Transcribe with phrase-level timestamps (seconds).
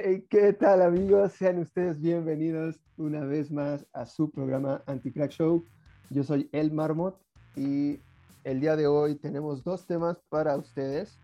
[0.00, 1.32] Hey, ¿qué tal amigos?
[1.32, 5.64] Sean ustedes bienvenidos una vez más a su programa Anti-Crack Show.
[6.10, 7.20] Yo soy El Marmot
[7.56, 7.98] y
[8.44, 11.18] el día de hoy tenemos dos temas para ustedes,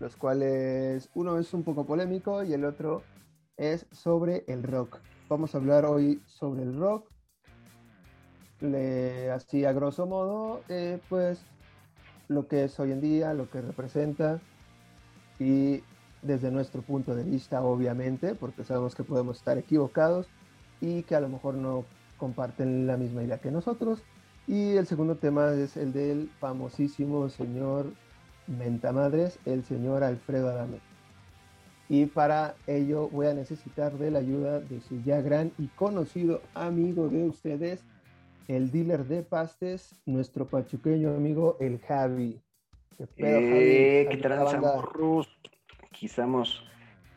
[0.00, 3.04] los cuales uno es un poco polémico y el otro
[3.56, 4.98] es sobre el rock.
[5.28, 7.08] Vamos a hablar hoy sobre el rock,
[8.58, 11.44] le, así a grosso modo, eh, pues
[12.26, 14.40] lo que es hoy en día, lo que representa
[15.38, 15.84] y
[16.22, 20.26] desde nuestro punto de vista, obviamente, porque sabemos que podemos estar equivocados
[20.80, 21.84] y que a lo mejor no
[22.18, 24.02] comparten la misma idea que nosotros.
[24.46, 27.86] Y el segundo tema es el del famosísimo señor
[28.46, 30.80] Mentamadres, el señor Alfredo Adame.
[31.88, 36.40] Y para ello voy a necesitar de la ayuda de su ya gran y conocido
[36.54, 37.84] amigo de ustedes,
[38.48, 42.40] el dealer de pastes, nuestro pachuqueño amigo, el Javi.
[42.96, 45.39] ¿Qué pedo, eh, ¿Qué Aquí
[46.06, 46.64] estamos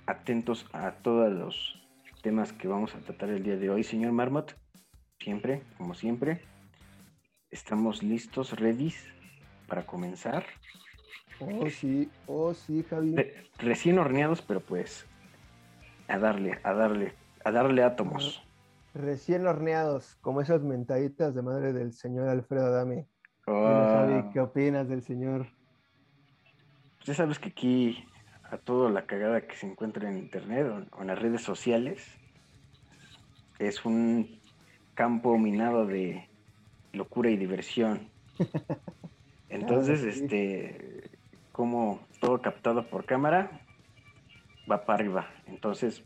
[0.06, 1.80] atentos a todos los
[2.22, 4.56] temas que vamos a tratar el día de hoy, señor Marmot.
[5.20, 6.42] Siempre, como siempre,
[7.50, 8.94] estamos listos, ready
[9.68, 10.46] para comenzar.
[11.40, 13.16] Oh, sí, oh, sí, Javi.
[13.58, 15.06] recién horneados, pero pues
[16.08, 18.44] a darle, a darle, a darle átomos.
[18.94, 23.08] Recién horneados, como esas mentaditas de madre del señor Alfredo Dame.
[23.48, 24.30] Oh.
[24.32, 25.48] ¿qué opinas del señor?
[26.98, 28.06] Pues ya sabes que aquí
[28.50, 32.06] a toda la cagada que se encuentra en internet o, en las redes sociales.
[33.60, 34.40] Es un
[34.94, 36.28] campo minado de
[36.92, 38.10] locura y diversión.
[39.50, 41.10] Entonces, este,
[41.52, 43.62] como todo captado por cámara,
[44.70, 45.28] va para arriba.
[45.48, 46.04] Entonces,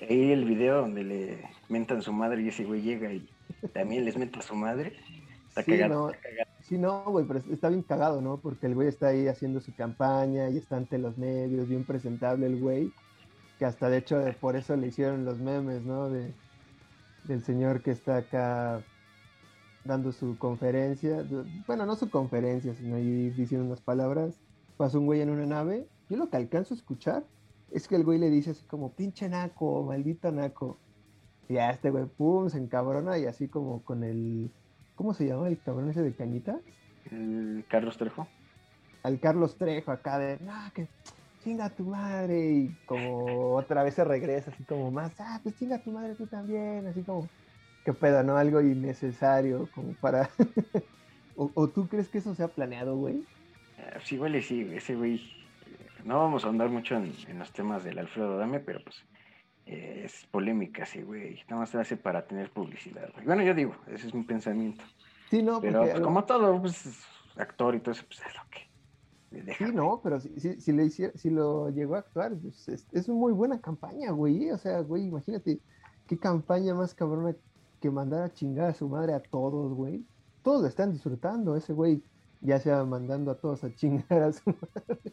[0.00, 3.28] ahí el video donde le mentan su madre y ese güey llega y
[3.72, 4.96] también les menta a su madre.
[5.56, 6.12] Está cagado.
[6.60, 8.38] Sí, no, güey, pero está bien cagado, ¿no?
[8.38, 12.46] Porque el güey está ahí haciendo su campaña y está ante los medios, bien presentable
[12.46, 12.92] el güey.
[13.58, 16.10] Que hasta de hecho por eso le hicieron los memes, ¿no?
[16.10, 16.34] De,
[17.24, 18.82] del señor que está acá
[19.84, 21.24] dando su conferencia.
[21.66, 24.40] Bueno, no su conferencia, sino ahí diciendo unas palabras.
[24.76, 25.86] Pasa un güey en una nave.
[26.10, 27.24] Yo lo que alcanzo a escuchar
[27.70, 30.78] es que el güey le dice así como, pinche naco, maldito naco.
[31.48, 34.50] Y a este güey, pum, se encabrona y así como con el
[34.96, 36.58] ¿Cómo se llama el cabrón ese de cañita?
[37.10, 38.26] El Carlos Trejo.
[39.02, 40.88] Al Carlos Trejo acá de, no, que
[41.44, 42.50] chinga tu madre.
[42.50, 46.26] Y como otra vez se regresa, así como más, ah, pues chinga tu madre tú
[46.26, 46.86] también.
[46.86, 47.28] Así como,
[47.84, 48.36] qué pedo, ¿no?
[48.38, 50.30] Algo innecesario como para.
[51.36, 53.22] o, tú crees que eso se ha planeado, güey?
[53.78, 55.20] Eh, sí, güey, sí, ese güey.
[56.04, 58.96] No vamos a andar mucho en, en los temas del Alfredo Dame, pero pues
[59.66, 61.40] es polémica, sí, güey.
[61.48, 64.84] Nada más se hace para tener publicidad, Bueno, yo digo, ese es mi pensamiento.
[65.28, 67.04] Sí, no, Pero pues, como todo, pues,
[67.36, 69.54] actor y todo eso, pues es lo que.
[69.58, 73.08] Sí, no, pero si, si, si, le si lo llegó a actuar, pues es, es,
[73.08, 74.50] una muy buena campaña, güey.
[74.50, 75.58] O sea, güey, imagínate
[76.06, 77.34] qué campaña más cabrona
[77.80, 80.04] que mandar a chingar a su madre a todos, güey.
[80.42, 82.02] Todos lo están disfrutando, ese güey
[82.40, 85.12] ya sea mandando a todos a chingar a su madre.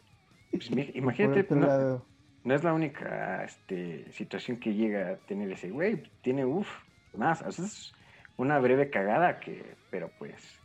[0.52, 2.13] Pues, imagínate, no
[2.52, 6.02] es la única este, situación que llega a tener ese güey.
[6.20, 6.68] Tiene, uff,
[7.14, 7.40] más.
[7.40, 7.94] O sea, es
[8.36, 10.60] una breve cagada que, pero pues,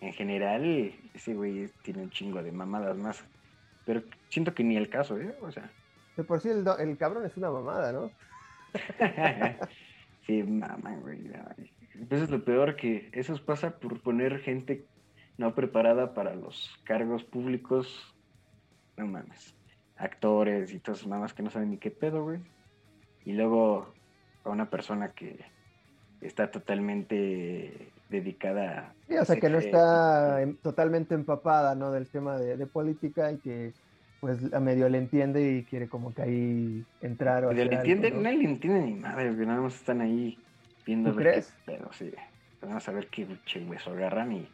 [0.00, 3.24] en general, ese güey tiene un chingo de mamadas más.
[3.86, 5.36] Pero siento que ni el caso, ¿eh?
[5.40, 5.70] O sea.
[6.16, 8.10] De por sí el, cabrón es una mamada, ¿no?
[10.26, 11.30] sí, mamá, güey.
[12.10, 14.84] Eso es lo peor que eso pasa por poner gente
[15.38, 18.12] no preparada para los cargos públicos.
[18.96, 19.54] No mames
[19.96, 22.40] actores y todas esas mamás que no saben ni qué pedo, güey.
[23.24, 23.92] Y luego
[24.44, 25.44] a una persona que
[26.20, 32.66] está totalmente dedicada sí, o sea que no está totalmente empapada no del tema de,
[32.66, 33.72] política y que
[34.20, 38.20] pues a medio le entiende y quiere como que ahí entrar o le entiende ¿no?
[38.20, 40.38] le entiende ni madre nada más están ahí
[40.86, 41.54] viendo ¿Tú crees?
[41.64, 42.12] pero sí
[42.60, 43.26] vamos a ver qué
[43.66, 44.48] hueso agarran y,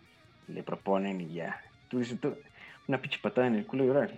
[0.48, 1.60] le proponen y ya
[1.90, 2.34] tú dices tú,
[2.86, 4.08] una pinche patada en el culo y ahora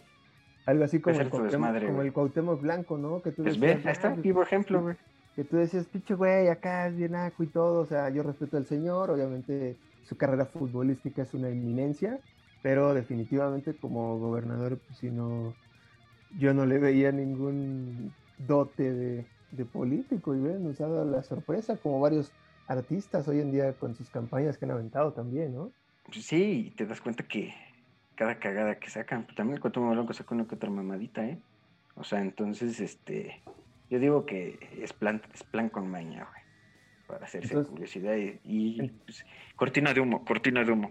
[0.70, 3.22] algo así como, el Cuauhtémoc, como el Cuauhtémoc Blanco, ¿no?
[3.22, 4.96] Que tú pues decías, ahí está, vivo ejemplo, güey.
[5.34, 7.80] Que tú decías, pinche güey, acá es bien aco y todo.
[7.80, 12.18] O sea, yo respeto al señor, obviamente su carrera futbolística es una inminencia,
[12.62, 15.54] pero definitivamente como gobernador, pues si no,
[16.38, 21.22] yo no le veía ningún dote de, de político y ven, nos ha dado la
[21.22, 22.32] sorpresa, como varios
[22.66, 25.72] artistas hoy en día con sus campañas que han aventado también, ¿no?
[26.04, 27.52] Pues sí, te das cuenta que
[28.20, 29.26] cada cagada que sacan.
[29.28, 31.38] También el Cuauhtémoc Blanco saca una que otra mamadita, ¿eh?
[31.94, 33.40] O sea, entonces, este,
[33.88, 36.42] yo digo que es plan, es plan con maña, güey,
[37.06, 39.24] para hacerse curiosidad y, pues,
[39.56, 40.90] cortina de humo, cortina de humo.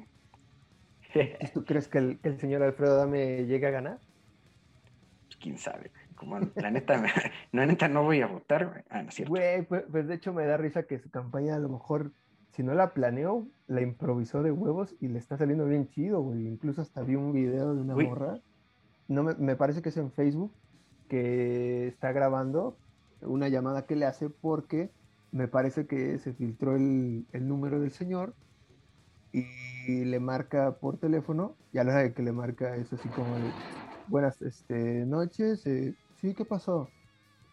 [1.54, 4.00] ¿Tú crees que el, señor Alfredo Dame llegue a ganar?
[5.28, 5.92] Pues quién sabe.
[6.16, 7.00] como la neta,
[7.52, 8.82] no, neta no voy a votar, güey.
[8.90, 9.30] Ah, no es cierto.
[9.30, 12.12] Güey, pues, pues, de hecho me da risa que su campaña a lo mejor,
[12.60, 16.46] si no la planeó, la improvisó de huevos y le está saliendo bien chido, güey.
[16.46, 18.42] Incluso hasta vi un video de una morra,
[19.08, 20.52] no me, me parece que es en Facebook,
[21.08, 22.78] que está grabando
[23.22, 24.92] una llamada que le hace porque
[25.32, 28.34] me parece que se filtró el, el número del señor
[29.32, 33.08] y le marca por teléfono y a la hora de que le marca es así
[33.08, 33.30] como
[34.08, 36.90] buenas este, noches, eh, sí, ¿qué pasó?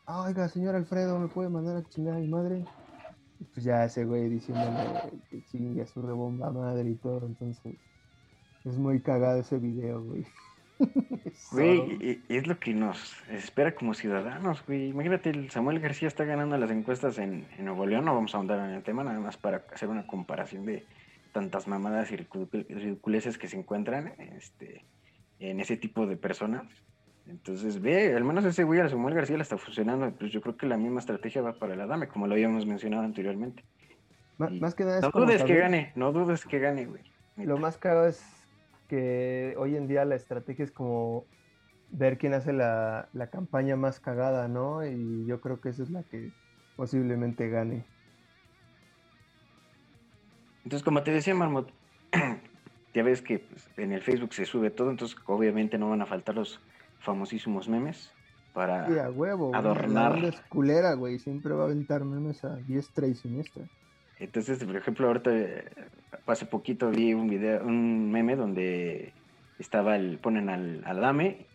[0.04, 2.64] Ah, oiga, señor Alfredo, ¿me puede mandar a chingar a mi madre?
[3.52, 7.76] Pues ya ese güey diciéndole que chingue a su rebomba madre y todo, entonces
[8.64, 10.26] es muy cagado ese video, güey.
[11.52, 14.88] Güey, es lo que nos espera como ciudadanos, güey.
[14.88, 18.38] Imagínate, el Samuel García está ganando las encuestas en, en Nuevo León, no vamos a
[18.38, 20.84] ahondar en el tema, nada más para hacer una comparación de
[21.32, 24.84] tantas mamadas y ridiculeces que se encuentran este,
[25.38, 26.64] en ese tipo de personas.
[27.28, 30.10] Entonces, ve, al menos ese güey, al Samuel García, le está funcionando.
[30.12, 33.02] Pues yo creo que la misma estrategia va para el Adame, como lo habíamos mencionado
[33.02, 33.64] anteriormente.
[34.38, 37.02] más que nada es No dudes que gane, no dudes que gane, güey.
[37.36, 38.24] Lo más caro es
[38.88, 41.24] que hoy en día la estrategia es como
[41.90, 44.86] ver quién hace la, la campaña más cagada, ¿no?
[44.86, 46.30] Y yo creo que esa es la que
[46.76, 47.84] posiblemente gane.
[50.64, 51.72] Entonces, como te decía, Marmot,
[52.94, 56.06] ya ves que pues, en el Facebook se sube todo, entonces obviamente no van a
[56.06, 56.60] faltar los
[57.00, 58.12] famosísimos memes
[58.52, 60.24] para sí, a huevo, adornar.
[60.24, 63.64] es culera, güey, siempre va a aventar memes a diestra y siniestra.
[64.18, 65.64] Entonces, por ejemplo, ahorita eh,
[66.26, 69.12] hace poquito vi un video, un meme donde
[69.58, 71.46] estaba el, ponen al, al Dame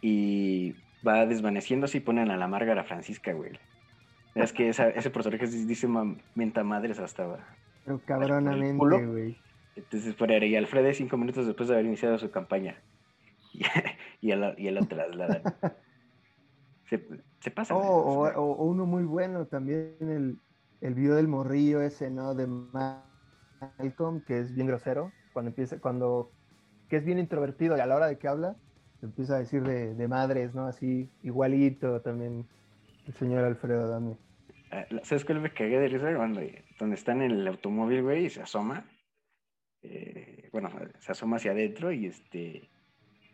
[0.00, 0.74] y
[1.06, 3.52] va desvaneciéndose y ponen a la Márgara Francisca, güey.
[4.34, 5.88] Es que ese personaje dice
[6.34, 7.44] menta madres hasta
[7.84, 9.36] pero cabronamente, güey.
[9.76, 12.76] Entonces por ahí Alfredo cinco minutos después de haber iniciado su campaña.
[13.52, 13.64] Y,
[14.22, 15.42] él, y lo trasladan.
[16.88, 17.06] se,
[17.40, 17.74] se pasa.
[17.74, 20.38] Oh, o, uno muy bueno también, el,
[20.80, 22.34] el video del morrillo ese, ¿no?
[22.34, 25.12] De Malcolm, que es bien grosero.
[25.32, 26.32] Cuando empieza, cuando,
[26.88, 28.56] que es bien introvertido y a la hora de que habla,
[29.02, 30.66] empieza a decir de, de madres, ¿no?
[30.66, 32.46] Así, igualito también
[33.06, 34.16] el señor Alfredo Dame.
[34.70, 36.14] Ah, ¿Sabes cuál me cagué de risa?
[36.14, 36.40] Cuando,
[36.78, 38.86] donde está en el automóvil, güey, y se asoma.
[39.82, 42.68] Eh, bueno, se asoma hacia adentro y este.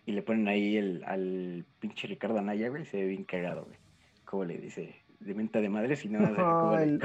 [0.06, 3.76] Y le ponen ahí el, al pinche Ricardo Anaya, güey, se ve bien cagado, güey.
[4.24, 7.00] Como le dice, de venta de madres y no oh, el,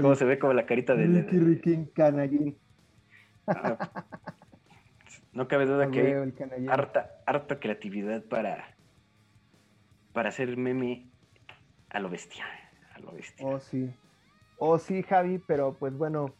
[0.00, 1.06] cómo se ve como la carita de.
[1.06, 2.56] Ricky Canallín.
[3.46, 3.90] Ah,
[5.32, 8.74] no cabe duda que hay harta, harta creatividad para,
[10.12, 11.06] para hacer meme
[11.90, 12.44] a lo bestia.
[13.40, 13.90] Oh, sí.
[14.58, 16.32] Oh, sí, Javi, pero pues bueno,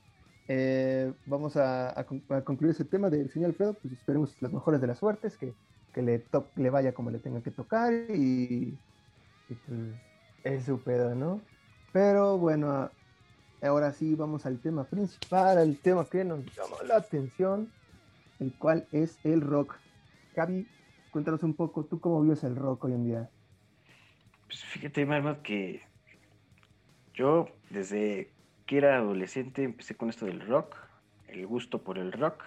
[0.49, 2.05] eh, vamos a,
[2.45, 3.75] concluir ese tema del señor Alfredo.
[3.75, 5.55] Pues esperemos las mejores de las suertes, que,
[6.03, 6.25] le,
[6.57, 8.79] le vaya como le tenga que tocar y,
[9.47, 9.61] pues
[10.45, 11.41] es su pedo, ¿no?
[11.93, 12.91] Pero bueno,
[13.63, 17.71] ahora sí vamos al tema principal, al tema que nos llamó la atención,
[18.41, 19.77] el cual es el rock.
[20.35, 20.67] Javi,
[21.11, 23.31] cuéntanos un poco, ¿tú cómo vives el rock hoy en día?
[24.47, 25.83] Pues fíjate, Marmot, que
[27.15, 28.32] yo desde
[28.67, 30.77] que era adolescente empecé con esto del rock,
[31.29, 32.45] el gusto por el rock.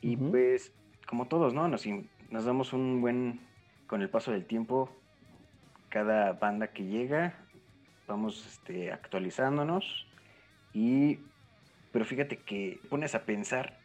[0.00, 0.72] Y pues,
[1.06, 1.68] como todos, ¿no?
[1.68, 1.84] Nos,
[2.30, 3.40] nos damos un buen,
[3.86, 4.90] con el paso del tiempo,
[5.88, 7.34] cada banda que llega,
[8.06, 10.06] vamos este, actualizándonos.
[10.72, 11.20] Y,
[11.92, 13.78] pero fíjate que pones a pensar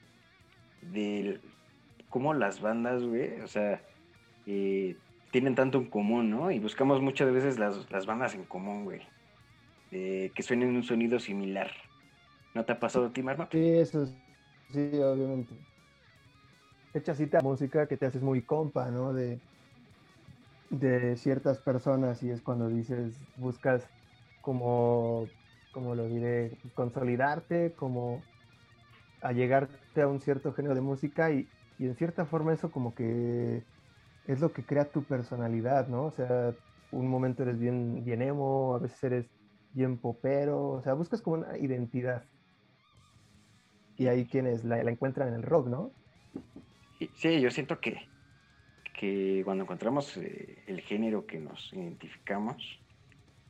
[0.81, 1.39] de
[2.09, 3.81] cómo las bandas, güey, o sea,
[4.45, 4.97] eh,
[5.31, 6.51] tienen tanto en común, ¿no?
[6.51, 9.01] Y buscamos muchas veces las, las bandas en común, güey.
[9.91, 11.69] Eh, que suenen un sonido similar.
[12.53, 13.49] ¿No te ha pasado a ti, Marma?
[13.51, 15.53] Sí, eso sí, obviamente.
[16.93, 19.13] Echa cita música que te haces muy compa, ¿no?
[19.13, 19.41] De,
[20.69, 23.89] de ciertas personas y es cuando dices, buscas
[24.39, 25.29] como,
[25.71, 28.25] como lo diré, consolidarte, como
[29.21, 33.65] allegarte a un cierto género de música y, y en cierta forma eso como que
[34.25, 36.05] es lo que crea tu personalidad, ¿no?
[36.05, 36.55] O sea,
[36.91, 39.31] un momento eres bien, bien emo, a veces eres
[39.73, 42.25] bien popero, o sea, buscas como una identidad.
[43.97, 45.91] Y hay quienes la, encuentran en el rock, ¿no?
[47.15, 47.97] Sí, yo siento que,
[48.99, 52.79] que cuando encontramos eh, el género que nos identificamos,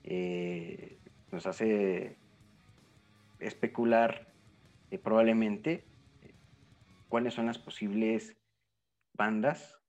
[0.04, 0.98] eh,
[1.32, 2.18] nos hace
[3.40, 4.34] especular
[4.90, 5.86] eh, probablemente
[7.10, 8.38] cuáles son las posibles
[9.14, 9.80] bandas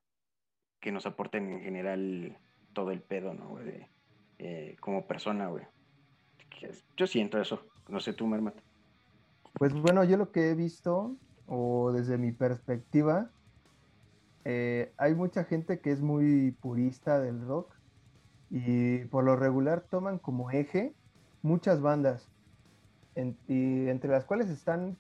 [0.81, 2.39] que nos aporten en general
[2.73, 3.59] todo el pedo, ¿no?
[4.81, 5.65] como persona, güey.
[6.97, 7.63] Yo siento eso.
[7.89, 8.55] No sé tú, Mermat.
[9.55, 11.17] Pues bueno, yo lo que he visto,
[11.47, 13.31] o desde mi perspectiva,
[14.45, 17.75] eh, hay mucha gente que es muy purista del rock
[18.51, 20.95] Y por lo regular toman como eje
[21.43, 22.31] muchas bandas,
[23.49, 24.97] y entre las cuales están,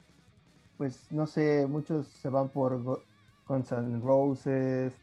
[0.76, 2.82] pues no sé, muchos se van por
[3.46, 4.94] Guns N' Roses,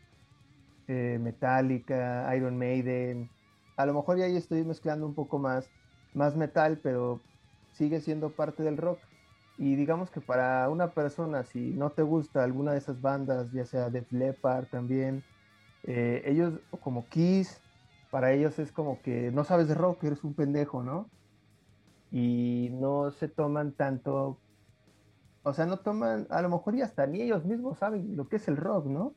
[0.87, 3.29] eh, Metallica, Iron Maiden.
[3.77, 5.71] A lo mejor ya ahí estoy mezclando un poco más,
[6.13, 7.19] más metal, pero
[7.73, 8.99] sigue siendo parte del rock.
[9.57, 13.65] Y digamos que para una persona, si no te gusta alguna de esas bandas, ya
[13.65, 15.23] sea Def Leppard también,
[15.83, 17.61] eh, ellos como Kiss,
[18.09, 21.09] para ellos es como que no sabes de rock, eres un pendejo, ¿no?
[22.11, 24.37] Y no se toman tanto,
[25.43, 28.37] o sea, no toman, a lo mejor ya hasta ni ellos mismos saben lo que
[28.37, 29.13] es el rock, ¿no?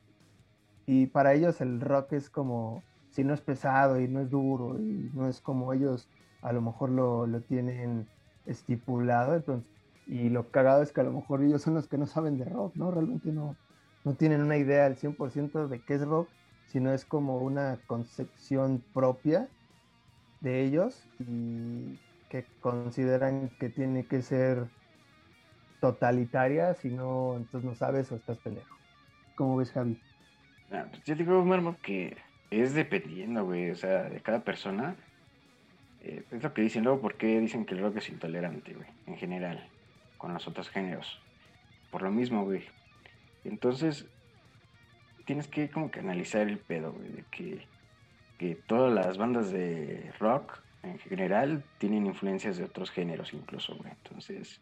[0.87, 4.78] Y para ellos el rock es como, si no es pesado y no es duro
[4.78, 6.08] y no es como ellos
[6.42, 8.06] a lo mejor lo, lo tienen
[8.46, 9.72] estipulado, entonces
[10.06, 12.44] y lo cagado es que a lo mejor ellos son los que no saben de
[12.44, 12.90] rock, ¿no?
[12.90, 13.56] Realmente no,
[14.04, 16.28] no tienen una idea al 100% de qué es rock,
[16.66, 19.49] sino es como una concepción propia
[20.40, 24.66] de ellos y que consideran que tiene que ser
[25.80, 28.76] totalitaria, si no, entonces no sabes o estás pendejo.
[29.37, 30.00] ¿Cómo ves, Javi?
[30.70, 32.16] Ah, pues yo digo, Marmo, que
[32.50, 34.96] es dependiendo, güey, o sea, de cada persona.
[36.02, 38.88] Eh, es lo que dicen luego, ¿por qué dicen que el rock es intolerante, güey?
[39.06, 39.68] En general
[40.18, 41.21] con los otros géneros.
[41.90, 42.64] Por lo mismo, güey.
[43.44, 44.06] Entonces,
[45.25, 47.66] tienes que como que analizar el pedo, güey, de que,
[48.38, 53.90] que todas las bandas de rock en general tienen influencias de otros géneros incluso, güey.
[53.90, 54.61] Entonces,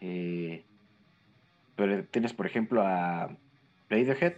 [0.00, 0.64] eh,
[1.76, 3.34] pero tienes por ejemplo a
[3.88, 4.34] Radiohead,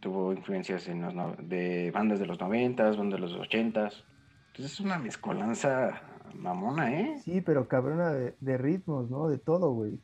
[0.00, 1.14] tuvo influencias en los
[1.48, 4.04] de bandas de los noventas, bandas de los ochentas.
[4.50, 6.02] Entonces es una mezcolanza
[6.34, 7.20] mamona, ¿eh?
[7.24, 9.28] Sí, pero cabrona de, ritmos, ¿no?
[9.28, 9.98] De todo, güey.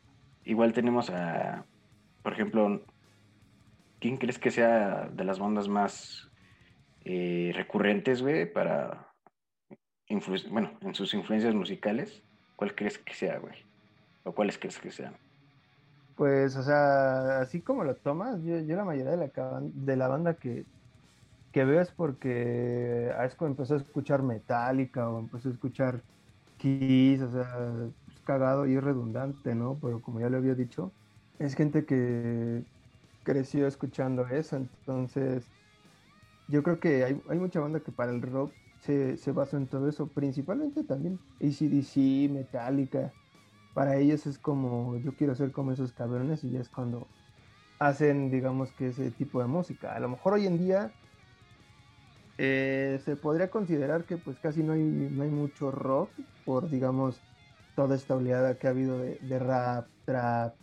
[0.45, 1.65] Igual tenemos a,
[2.23, 2.83] por ejemplo,
[3.99, 6.31] ¿quién crees que sea de las bandas más
[7.05, 9.09] eh, recurrentes, güey, para,
[10.51, 12.23] bueno, en sus influencias musicales?
[12.55, 13.55] ¿Cuál crees que sea, güey?
[14.25, 15.17] ¿O cuáles crees que sean?
[16.17, 20.35] Pues, o sea, así como lo tomas, yo, la mayoría de la, de la banda
[20.35, 20.65] que,
[21.57, 26.03] que veo es porque a empezó a escuchar Metallica o empezó a escuchar
[26.59, 27.73] Kiss, o sea,
[28.13, 29.79] es cagado y redundante, ¿no?
[29.81, 30.93] Pero como ya le había dicho,
[31.39, 32.63] es gente que
[33.23, 35.49] creció escuchando eso, entonces
[36.47, 39.67] yo creo que hay, hay mucha banda que para el rock se, se basa en
[39.67, 43.15] todo eso, principalmente también ACDC, Metallica,
[43.73, 47.07] para ellos es como yo quiero ser como esos cabrones y ya es cuando
[47.79, 49.95] hacen digamos que ese tipo de música.
[49.95, 50.93] A lo mejor hoy en día
[52.39, 56.11] eh, se podría considerar que pues casi no hay, no hay mucho rock
[56.45, 57.21] por digamos
[57.77, 60.55] toda esta oleada que ha habido de, rap, trap,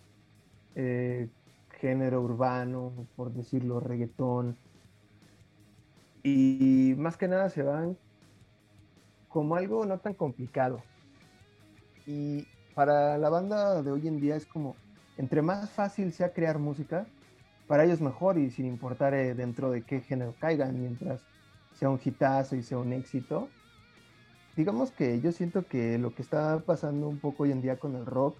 [0.76, 1.30] eh,
[1.80, 4.58] género urbano, por decirlo, reggaetón.
[6.24, 7.98] Y más que nada se van
[9.30, 10.82] como algo no tan complicado.
[12.08, 14.76] Y para la banda de hoy en día es como,
[15.18, 17.06] entre más fácil sea crear música,
[17.68, 21.22] para ellos mejor y sin importar eh, dentro de qué género caigan, mientras
[21.78, 23.50] sea un hitazo y sea un éxito.
[24.56, 27.96] Digamos que yo siento que lo que está pasando un poco hoy en día con
[27.96, 28.38] el rock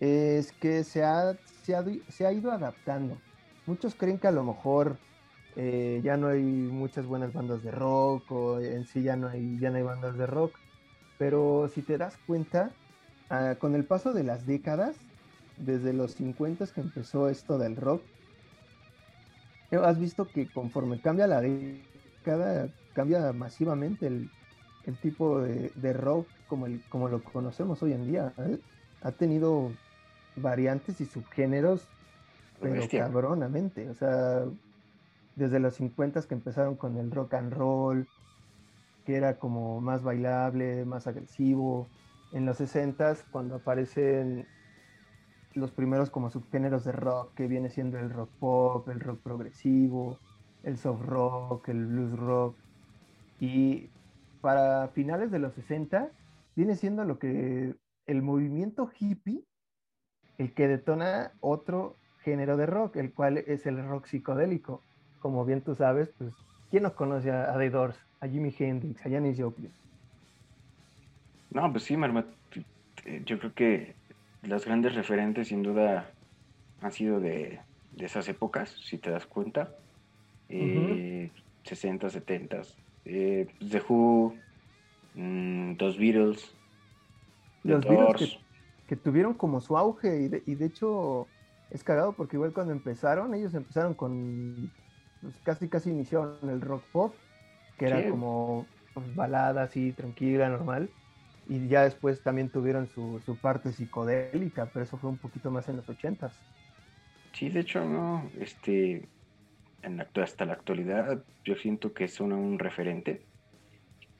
[0.00, 3.18] es que se ha, se ha, ido adaptando.
[3.66, 4.98] Muchos creen que a lo mejor
[5.56, 9.58] eh, ya no hay muchas buenas bandas de rock o en sí ya no hay,
[9.58, 10.54] ya no hay bandas de rock.
[11.18, 12.70] Pero si te das cuenta,
[13.30, 14.96] ah, con el paso de las décadas,
[15.56, 18.02] desde los 50 que empezó esto del rock,
[19.82, 21.87] has visto que conforme cambia la década,
[22.22, 24.30] cambia masivamente el,
[25.02, 28.32] tipo de, rock como, el, como lo conocemos hoy en día.
[28.38, 28.58] ¿eh?
[29.02, 29.70] Ha tenido
[30.36, 31.86] variantes y subgéneros,
[32.60, 33.88] pero cabronamente.
[33.90, 34.44] O sea,
[35.36, 38.08] desde los 50 que empezaron con el rock and roll,
[39.04, 41.88] que era como más bailable, más agresivo.
[42.32, 44.46] En los 60 cuando aparecen
[45.54, 50.18] los primeros como subgéneros de rock, que viene siendo el rock pop, el rock progresivo,
[50.68, 52.56] el soft rock, el blues rock.
[53.40, 53.88] Y
[54.40, 56.10] para finales de los 60
[56.54, 57.74] viene siendo lo que
[58.06, 59.42] el movimiento hippie,
[60.36, 64.82] el que detona otro género de rock, el cual es el rock psicodélico.
[65.20, 66.32] Como bien tú sabes, pues,
[66.70, 69.70] ¿quién nos conoce a, The Doors, a Jimi Hendrix, a Janis Joplin?
[71.50, 72.26] No, pues sí, Marma,
[73.24, 73.94] yo creo que
[74.42, 76.10] las grandes referentes sin duda
[76.82, 77.58] han sido de,
[77.92, 79.70] de esas épocas, si te das cuenta
[80.48, 81.30] eh,
[81.64, 82.62] 60, 70.
[83.04, 84.34] Eh, The Who,
[85.14, 86.54] mm, los Beatles,
[87.64, 88.38] los Beatles
[88.86, 91.26] que, tuvieron como su auge y de, y de, hecho
[91.70, 94.70] es cagado porque igual cuando empezaron, ellos empezaron con,
[95.20, 97.14] pues, casi casi iniciaron el rock pop
[97.78, 100.90] que era como pues, balada así, tranquila, normal.
[101.48, 105.68] Y ya después también tuvieron su, su parte psicodélica, pero eso fue un poquito más
[105.68, 106.32] en los ochentas.
[107.32, 109.08] Sí, de hecho, no, este,
[109.82, 113.22] en hasta la actualidad yo siento que son un referente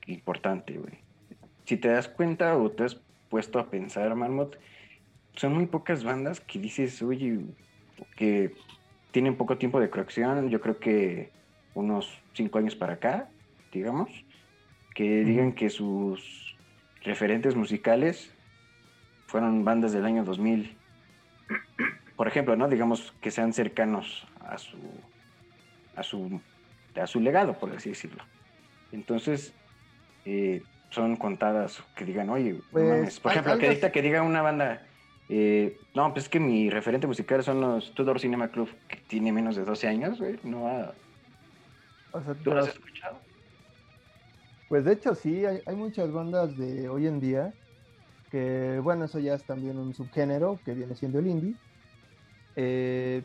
[0.07, 0.99] importante, güey.
[1.65, 2.95] Si te das cuenta o te has
[3.29, 4.59] puesto a pensar, Marmot,
[5.35, 7.39] son muy pocas bandas que dices, oye,
[8.15, 8.53] que
[9.11, 11.31] tienen poco tiempo de creación, yo creo que
[11.73, 13.29] unos cinco años para acá,
[13.71, 14.09] digamos,
[14.95, 16.57] que digan que sus
[17.03, 18.33] referentes musicales
[19.27, 20.75] fueron bandas del año 2000.
[22.15, 22.67] Por ejemplo, ¿no?
[22.67, 24.77] Digamos que sean cercanos a su
[25.99, 26.39] a su
[26.99, 28.23] a su legado, por así decirlo.
[28.91, 29.53] Entonces,
[30.25, 34.81] eh, son contadas que digan, oye, pues, por ejemplo, que, que diga una banda,
[35.29, 39.31] eh, no, pues es que mi referente musical son los Tudor Cinema Club, que tiene
[39.31, 40.93] menos de 12 años, güey, no ha...
[42.43, 43.19] ¿Tú lo has escuchado?
[44.67, 47.53] Pues de hecho sí, hay, muchas bandas de hoy en día
[48.31, 51.55] que, bueno, eso ya es también un subgénero que viene siendo el indie.
[52.55, 53.23] Eh,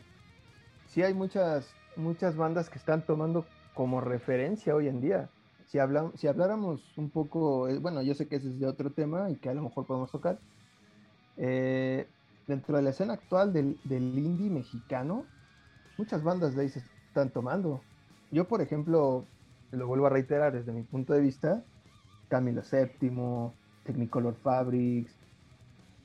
[0.87, 5.29] sí hay muchas, muchas bandas que están tomando como referencia hoy en día.
[5.67, 8.91] Si, hablamos, si habláramos un poco, eh, bueno, yo sé que ese es de otro
[8.91, 10.39] tema y que a lo mejor podemos tocar,
[11.37, 12.07] eh,
[12.47, 15.25] dentro de la escena actual del, indie mexicano,
[15.97, 17.81] muchas bandas de ahí se están tomando.
[18.31, 19.25] Yo, por ejemplo,
[19.71, 21.63] lo vuelvo a reiterar desde mi punto de vista,
[22.27, 23.51] Camilo VII,
[23.83, 25.17] Technicolor Fabrics,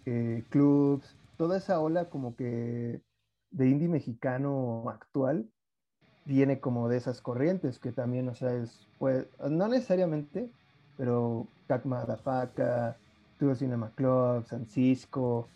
[0.06, 3.02] eh, Clubs, toda esa ola como que
[3.50, 5.48] de indie mexicano actual
[6.24, 10.50] viene como de esas corrientes que también, o sea, es, pues, no necesariamente,
[10.96, 12.96] pero Tacma Faca,
[13.36, 15.48] Studio Cinema Club, San Cisco,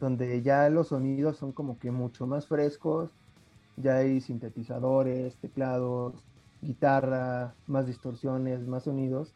[0.00, 3.10] donde ya los sonidos son como que mucho más frescos,
[3.76, 6.14] ya hay sintetizadores, teclados,
[6.62, 9.34] guitarra, más distorsiones, más sonidos,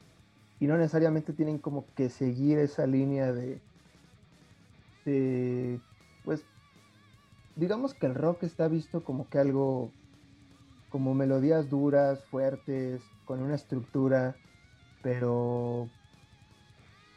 [0.61, 3.61] y no necesariamente tienen como que seguir esa línea de,
[5.05, 5.81] de
[6.25, 6.45] pues,
[7.57, 9.91] digamos que el rock está visto como que algo,
[10.95, 14.37] como melodías duras, fuertes, con una estructura,
[15.03, 15.89] pero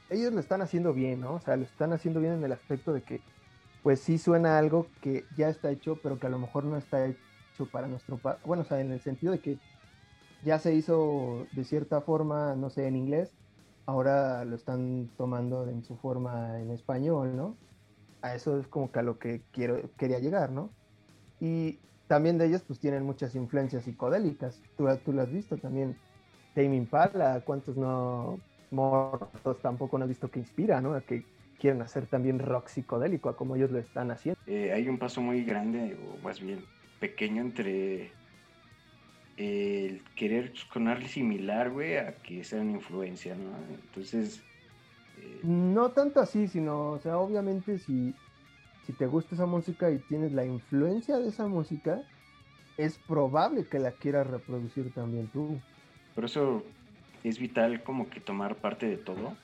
[0.10, 1.36] ellos lo están haciendo bien, ¿no?
[1.36, 3.22] O sea, lo están haciendo bien en el aspecto de que,
[3.84, 7.06] pues sí suena algo que ya está hecho, pero que a lo mejor no está
[7.06, 8.20] hecho para nuestro.
[8.44, 9.60] Bueno, o sea, en el sentido de que
[10.44, 13.30] ya se hizo de cierta forma, no sé, en inglés,
[13.86, 17.56] ahora lo están tomando en su forma en español, ¿no?
[18.24, 20.72] A eso es como que a lo que quiero, quería llegar, ¿no?
[21.40, 21.78] Y
[22.08, 24.62] también de ellos pues tienen muchas influencias psicodélicas.
[24.78, 25.96] Tú, tú lo has visto también.
[26.56, 28.40] Tame Impala, ¿cuántos no
[28.72, 30.94] mortos tampoco no he visto que inspira, ¿no?
[30.94, 31.24] A que
[31.60, 34.40] quieren hacer también rock psicodélico, como ellos lo están haciendo.
[34.48, 36.64] Eh, hay un paso muy grande, o más bien
[37.00, 38.12] pequeño, entre
[39.38, 43.52] el querer sonar similar, güey, a que sean influencia, ¿no?
[43.74, 44.42] Entonces...
[45.20, 48.16] Eh, no tanto así, sino, o sea, obviamente si,
[48.88, 52.02] si te gusta esa música y tienes la influencia de esa música,
[52.78, 55.60] es probable que la quieras reproducir también tú.
[56.16, 56.64] Por eso
[57.26, 59.36] es vital como que tomar parte de todo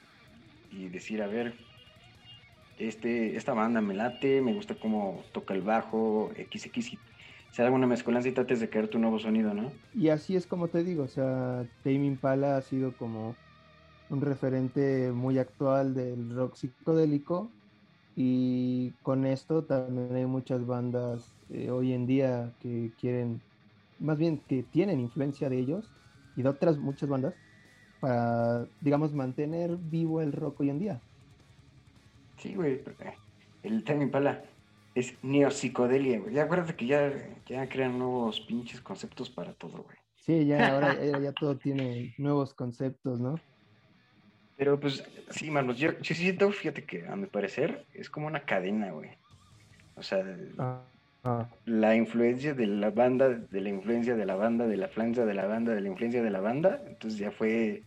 [0.71, 1.53] y decir, a ver,
[2.79, 6.99] este, esta banda me late, me gusta cómo toca el bajo, XX, y
[7.51, 9.73] se haga una mezcolanza y trates de crear tu nuevo sonido, ¿no?
[9.93, 13.36] Y así es como te digo, o sea, Tame Impala ha sido como
[14.10, 17.51] un referente muy actual del rock psicodélico
[18.15, 23.41] y con esto también hay muchas bandas eh, hoy en día que quieren,
[23.99, 25.91] más bien que tienen influencia de ellos
[26.36, 27.36] y de otras muchas bandas
[27.99, 31.02] para, digamos, mantener vivo el rock hoy en día.
[32.38, 32.84] Sí, güey,
[33.63, 34.43] el Tame Impala
[34.93, 36.34] es neopsicodelia, güey.
[36.36, 37.12] Ya acuérdate que ya,
[37.45, 39.97] ya crean nuevos pinches conceptos para todo, güey.
[40.15, 43.36] Sí, ya ahora ya, todo tiene nuevos conceptos, ¿no?
[44.63, 48.45] Pero pues, sí, manos, yo, yo siento, fíjate que a mi parecer es como una
[48.45, 49.10] cadena, güey.
[49.97, 50.23] O sea,
[50.58, 50.86] ah.
[51.26, 51.49] Ah.
[51.65, 55.34] La influencia de la banda, de la influencia de la banda, de la influencia de
[55.34, 56.82] la banda, de la influencia de la banda.
[56.88, 57.84] Entonces ya fue,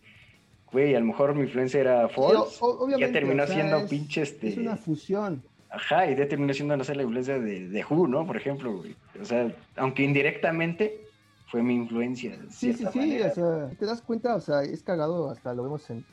[0.71, 2.59] güey, a lo mejor mi influencia era false.
[2.99, 4.49] ya terminó siendo pinche este.
[4.49, 5.41] Es una fusión.
[5.71, 8.23] Ajá, y ya terminó siendo, no sé, la influencia de, de Who, ¿no?
[8.27, 8.95] Por ejemplo, güey.
[9.19, 11.07] O sea, aunque indirectamente
[11.47, 12.37] fue mi influencia.
[12.51, 15.89] Sí, sí, sí, o sea, te das cuenta, o sea, es cagado, hasta lo vemos
[15.89, 16.05] en,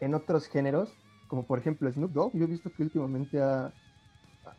[0.00, 0.92] en otros géneros,
[1.28, 2.32] como por ejemplo Snoop Dogg.
[2.34, 3.72] Yo he visto que últimamente ha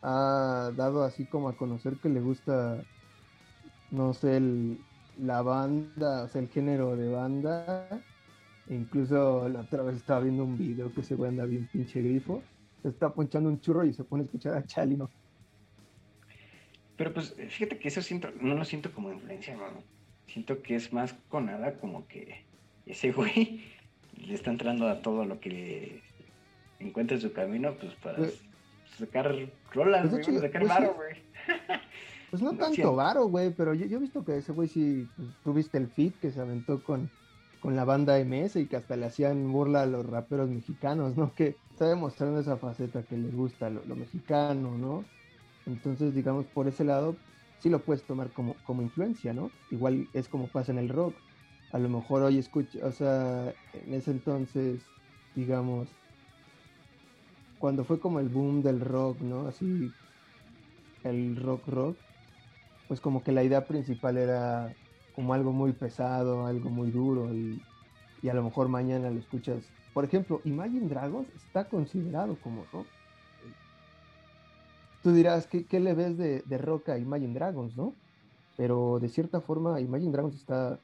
[0.02, 2.82] ha dado así como a conocer que le gusta,
[3.90, 4.40] no sé,
[5.18, 8.02] la banda, o sea, el género de banda.
[8.68, 12.42] incluso la otra vez estaba viendo un video que se güey anda bien pinche grifo.
[12.82, 15.10] Se está ponchando un churro y se pone a escuchar a Chalino.
[16.96, 19.82] Pero pues fíjate que eso siento, no lo siento como influencia, hermano.
[20.26, 22.44] Siento que es más con nada como que
[22.86, 23.62] ese güey
[24.16, 26.02] le está entrando a todo lo que
[26.78, 28.42] encuentre en su camino, pues para pues,
[28.98, 29.34] sacar
[29.72, 31.14] rolas, pues, güey, sacar pues, varo, güey.
[32.30, 35.78] Pues no tanto varo, güey, pero yo, he visto que ese güey sí, pues, tuviste
[35.78, 37.08] el fit que se aventó con,
[37.60, 41.32] con la banda MS y que hasta le hacían burla a los raperos mexicanos, ¿no?
[41.34, 45.04] Que está demostrando esa faceta que le gusta lo, mexicano, ¿no?
[45.66, 47.16] Entonces, digamos, por ese lado,
[47.60, 49.50] sí lo puedes tomar como, como influencia, ¿no?
[49.70, 51.14] Igual es como pasa en el rock.
[51.72, 54.80] A lo mejor hoy escucha, o sea, en ese entonces,
[55.34, 55.88] digamos,
[57.58, 59.46] cuando fue como el boom del rock, ¿no?
[59.46, 59.92] Así,
[61.02, 61.96] el rock rock,
[62.88, 64.72] pues como que la idea principal era
[65.14, 67.60] como algo muy pesado, algo muy duro y,
[68.28, 69.70] a lo mejor mañana lo escuchas.
[69.94, 72.86] Por ejemplo, Imagine Dragons está considerado como rock.
[75.02, 77.94] Tú dirás, ¿qué, qué le ves de, de, rock a Imagine Dragons, no?
[78.56, 80.80] Pero de cierta forma, Imagine Dragons está,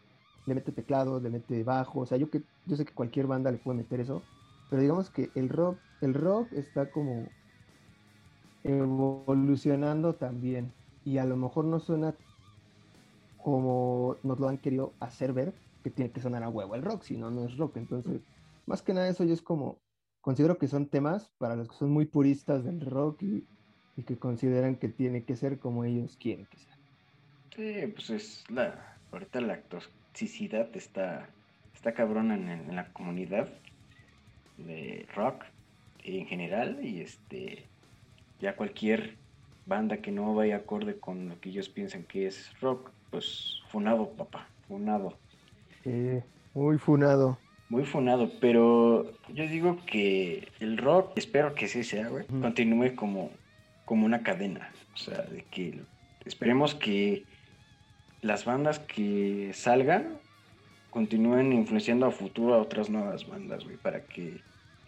[0.46, 3.50] le mete teclado, le mete bajo, o sea, yo, que, yo sé que cualquier banda
[3.50, 4.22] le puede meter eso,
[4.70, 7.28] pero digamos que el rock, el rock está como
[8.64, 10.72] evolucionando también
[11.05, 12.14] y a lo mejor no suena
[13.42, 15.52] como nos lo han querido hacer ver,
[15.83, 17.76] que tiene que sonar a huevo el rock, si no, no es rock.
[17.76, 18.20] Entonces,
[18.66, 19.81] más que nada eso yo es como,
[20.20, 23.44] considero que son temas para los que son muy puristas del rock y,
[24.07, 26.76] que consideran que tiene que ser como ellos quieren que sea.
[27.55, 29.61] Sí, pues es la, ahorita la
[30.12, 31.29] toxicidad está,
[31.75, 33.48] está cabrona en la comunidad
[34.59, 35.44] de rock
[36.05, 37.64] en general y este
[38.40, 39.16] ya cualquier
[39.66, 44.11] banda que no vaya acorde con lo que ellos piensan que es rock, pues funado,
[44.11, 45.16] papá, funado.
[46.55, 47.38] muy funado.
[47.68, 53.31] Muy funado, pero yo digo que el rock, espero que sí sea, güey, continúe como,
[53.87, 54.70] como una cadena.
[54.92, 55.81] O sea, de que
[56.27, 57.25] esperemos que
[58.22, 60.18] las bandas que salgan
[60.90, 64.40] continúen influenciando a futuro a otras nuevas bandas, güey, para que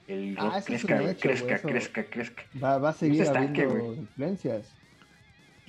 [0.06, 4.72] el ah, rock crezca, crezca, crezca, crezca, Va, va a seguir habiendo influencias.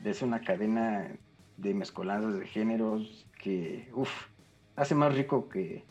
[0.04, 1.10] Es una cadena
[1.58, 4.12] de mezcolanzas de géneros que, uff,
[4.76, 5.84] hace más rico que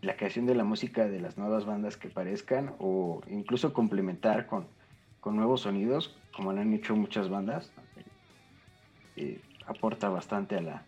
[0.00, 4.66] la creación de la música de las nuevas bandas que parezcan o incluso complementar con,
[5.20, 7.72] con nuevos sonidos, como lo han hecho muchas bandas,
[9.16, 10.82] eh, aporta bastante a la,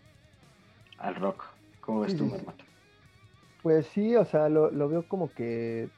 [0.99, 1.43] al rock.
[1.81, 2.45] ¿Cómo ves tú, sí,
[3.63, 5.89] Pues sí, o sea, lo, lo, veo como que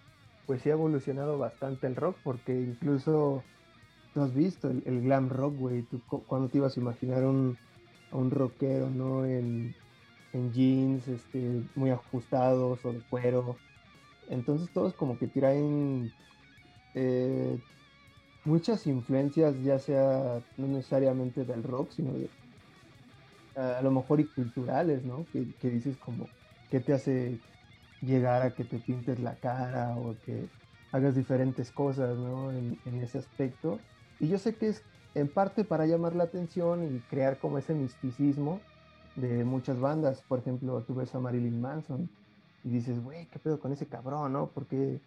[0.45, 3.43] pues sí ha evolucionado bastante el rock, porque incluso
[4.13, 5.83] tú has visto el, glam rock, güey.
[5.83, 7.57] Tú, cuando te ibas a imaginar un,
[8.11, 9.25] a un rockero, ¿no?
[9.25, 9.75] En,
[10.53, 13.57] jeans, este, muy ajustados o de cuero.
[14.29, 16.11] Entonces todos como que traen
[16.93, 17.59] eh,
[18.45, 22.29] muchas influencias, ya sea no necesariamente del rock, sino de,
[23.55, 25.25] a, lo mejor y culturales, ¿no?
[25.31, 26.29] Que, que dices como,
[26.69, 27.39] ¿qué te hace
[28.01, 30.49] llegar a que te pintes la cara o que
[30.91, 32.51] hagas diferentes cosas, ¿no?
[32.51, 33.79] En, ese aspecto.
[34.19, 34.83] Y yo sé que es
[35.15, 38.59] en parte para llamar la atención y crear como ese misticismo
[39.15, 40.21] de muchas bandas.
[40.23, 42.09] Por ejemplo, tú ves a Marilyn Manson
[42.63, 44.51] y dices, güey, ¿qué pedo con ese cabrón, no?
[44.51, 45.01] ¿Por qué,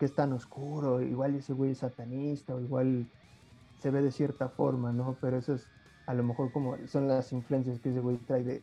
[0.00, 1.00] es tan oscuro?
[1.00, 3.06] Igual ese güey es satanista o igual
[3.78, 5.16] se ve de cierta forma, ¿no?
[5.20, 5.68] Pero eso es
[6.06, 8.62] a lo mejor como son las influencias que ese güey trae de,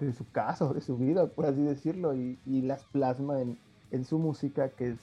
[0.00, 4.18] de su casa o de su vida, por así decirlo, y, las plasma en, su
[4.18, 4.98] música, que es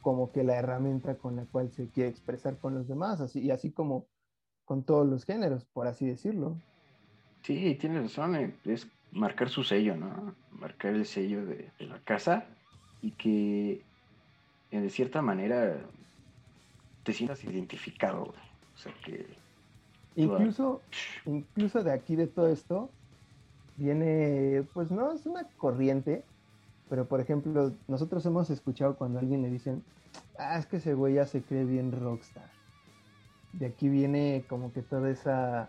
[0.00, 3.50] como que la herramienta con la cual se quiere expresar con los demás, así, y
[3.50, 4.06] así como
[4.64, 6.56] con todos los géneros, por así decirlo.
[7.42, 10.34] Sí, tiene razón, eh, es marcar su sello, ¿no?
[10.50, 12.46] Marcar el sello de, la casa
[13.00, 13.82] y que
[14.70, 15.78] de cierta manera
[17.04, 18.22] te sientas identificado.
[18.74, 19.41] O sea que.
[20.16, 20.82] Incluso,
[21.24, 22.90] incluso de aquí de todo esto,
[23.76, 26.24] viene, pues no es una corriente,
[26.88, 29.82] pero por ejemplo, nosotros hemos escuchado cuando a alguien le dicen,
[30.38, 32.50] ah, es que ese güey ya se cree bien rockstar.
[33.54, 35.68] De aquí viene como que toda esa,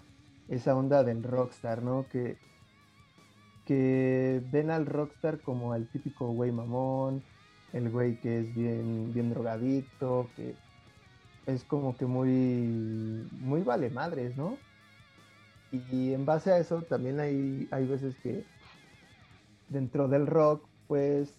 [0.50, 2.06] esa onda del rockstar, ¿no?
[2.10, 2.38] Que,
[3.66, 7.24] que ven al rockstar como el típico güey mamón,
[7.72, 10.56] el güey que es bien, bien drogadicto, que
[11.46, 14.58] es como que muy, muy vale madres, ¿no?
[15.72, 18.46] Y en base a eso también hay, hay veces que
[19.70, 21.36] dentro del rock, pues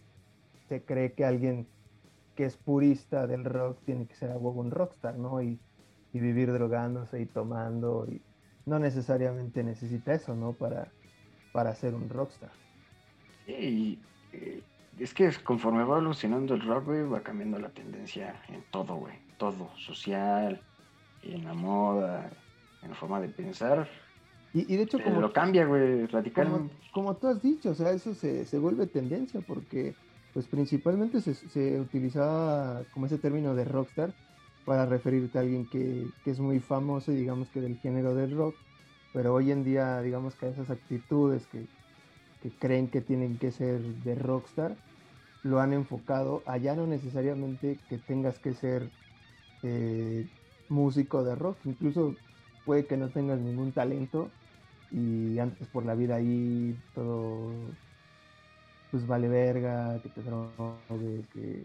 [0.68, 1.66] se cree que alguien
[2.34, 5.40] que es purista del rock tiene que ser a huevo un rockstar, ¿no?
[5.42, 5.58] Y,
[6.12, 8.06] vivir drogándose y tomando.
[8.08, 8.22] Y
[8.66, 10.52] no necesariamente necesita eso, ¿no?
[10.52, 10.86] Para,
[11.52, 12.52] para ser un rockstar.
[13.46, 13.98] Sí,
[14.32, 14.62] eh,
[15.00, 19.23] es que conforme va evolucionando el rock, güey, va cambiando la tendencia en todo, güey.
[19.38, 20.60] Todo, social,
[21.22, 22.30] en la moda,
[22.82, 23.88] en la forma de pensar
[24.52, 25.20] Y, de hecho, como.
[25.20, 26.70] lo cambia, güey, radical.
[26.92, 29.94] Como, tú has dicho, o sea, eso se, se vuelve tendencia porque,
[30.32, 34.12] pues principalmente se, se, utilizaba como ese término de rockstar
[34.64, 38.36] para referirte a alguien que, que es muy famoso y digamos que del género del
[38.36, 38.54] rock,
[39.12, 41.66] pero hoy en día, digamos que esas actitudes que,
[42.42, 44.76] que creen que tienen que ser de rockstar,
[45.42, 48.90] lo han enfocado allá no necesariamente que tengas que ser
[49.64, 50.28] eh,
[50.68, 52.14] músico de rock, incluso
[52.64, 54.30] puede que no tengas ningún talento
[54.92, 57.50] y antes por la vida ahí todo
[58.94, 61.64] pues vale verga, que te drogues, que,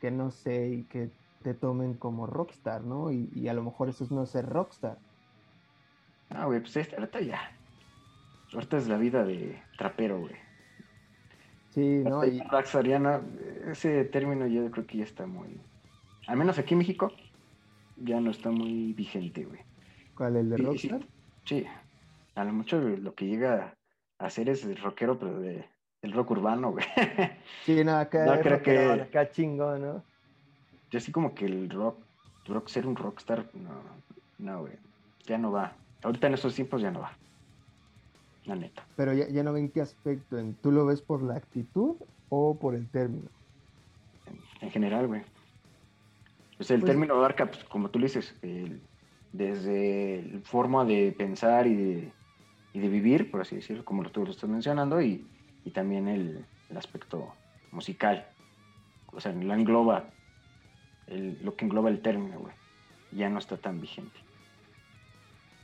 [0.00, 1.10] que no sé, y que
[1.42, 3.12] te tomen como rockstar, ¿no?
[3.12, 4.96] Y, a lo mejor eso es no ser rockstar.
[6.30, 7.52] Ah, güey, pues ahorita ya.
[8.54, 10.34] Ahorita es la vida de trapero, güey.
[11.74, 12.24] Sí, ¿no?
[12.24, 12.40] Y...
[12.40, 13.20] Rockstariana,
[13.66, 15.60] ese término yo creo que ya está muy...
[16.26, 17.12] Al menos aquí en México,
[17.96, 19.60] ya no está muy vigente, güey.
[20.16, 21.00] ¿Cuál, el de rockstar?
[21.44, 21.66] Sí,
[22.34, 23.74] a lo mucho lo que llega
[24.18, 25.66] a hacer es el rockero, pero de,
[26.02, 26.84] el rock urbano, güey.
[27.64, 29.02] Sí, no, acá, no, creo que...
[29.02, 30.02] acá chingo, ¿no?
[30.90, 31.98] Yo así como que el rock,
[32.46, 33.82] rock ser un rockstar, no,
[34.38, 34.74] no, güey,
[35.26, 35.72] ya no va.
[36.02, 37.12] Ahorita en estos tiempos ya no va.
[38.44, 38.84] La neta.
[38.96, 41.96] Pero ya, ya no ven qué aspecto, ¿tú lo ves por la actitud
[42.28, 43.28] o por el término?
[44.60, 45.22] En, general, güey.
[46.64, 48.34] Pues el pues término abarca, pues, como tú le dices,
[49.32, 52.12] desde la forma de pensar y de
[52.74, 55.24] y de vivir, por así decirlo, como tú lo estás mencionando, y,
[55.72, 56.44] también el,
[56.76, 57.32] aspecto
[57.70, 58.26] musical.
[59.12, 60.10] O sea, lo engloba,
[61.06, 62.52] lo que engloba el término, güey.
[63.12, 64.18] Ya no está tan vigente.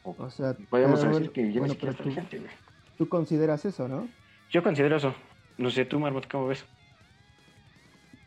[0.05, 2.51] O, sea, podemos decir que ya no está vigente, güey.
[2.97, 4.09] Tú consideras eso, ¿no?
[4.51, 5.13] Yo considero eso.
[5.59, 6.65] No sé, tú, Marmot, ¿cómo ves?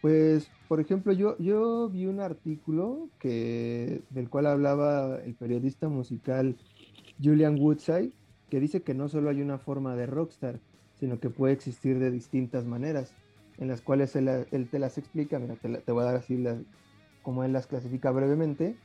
[0.02, 6.56] Pues, por ejemplo, yo, vi un artículo que, del cual hablaba el periodista musical
[7.24, 8.10] Julian Woodside,
[8.50, 10.60] que dice que no solo hay una forma de rockstar,
[10.96, 13.14] sino que puede existir de distintas maneras,
[13.60, 16.44] en las cuales él, te las explica, mira, te, voy a dar así
[17.22, 18.76] como él las clasifica brevemente,